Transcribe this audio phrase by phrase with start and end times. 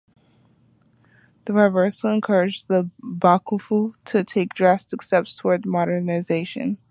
[1.45, 6.79] This reversal encouraged the Bakufu to take drastic steps towards modernization.